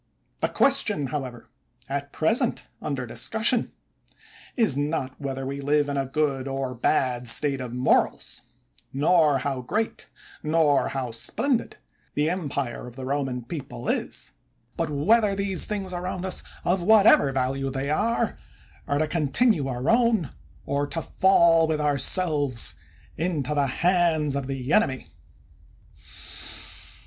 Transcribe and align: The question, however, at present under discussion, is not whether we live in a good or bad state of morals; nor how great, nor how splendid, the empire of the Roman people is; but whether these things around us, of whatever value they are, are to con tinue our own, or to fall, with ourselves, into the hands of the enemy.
The 0.39 0.49
question, 0.49 1.05
however, 1.05 1.47
at 1.87 2.11
present 2.11 2.63
under 2.81 3.05
discussion, 3.05 3.71
is 4.55 4.75
not 4.75 5.21
whether 5.21 5.45
we 5.45 5.61
live 5.61 5.87
in 5.87 5.95
a 5.95 6.07
good 6.07 6.47
or 6.47 6.73
bad 6.73 7.27
state 7.27 7.61
of 7.61 7.71
morals; 7.71 8.41
nor 8.91 9.37
how 9.37 9.61
great, 9.61 10.07
nor 10.41 10.87
how 10.87 11.11
splendid, 11.11 11.77
the 12.15 12.31
empire 12.31 12.87
of 12.87 12.95
the 12.95 13.05
Roman 13.05 13.43
people 13.43 13.87
is; 13.87 14.31
but 14.75 14.89
whether 14.89 15.35
these 15.35 15.65
things 15.65 15.93
around 15.93 16.25
us, 16.25 16.41
of 16.65 16.81
whatever 16.81 17.31
value 17.31 17.69
they 17.69 17.91
are, 17.91 18.39
are 18.87 18.97
to 18.97 19.07
con 19.07 19.27
tinue 19.27 19.69
our 19.69 19.87
own, 19.87 20.31
or 20.65 20.87
to 20.87 21.03
fall, 21.03 21.67
with 21.67 21.79
ourselves, 21.79 22.73
into 23.17 23.53
the 23.53 23.67
hands 23.67 24.35
of 24.35 24.47
the 24.47 24.73
enemy. 24.73 25.05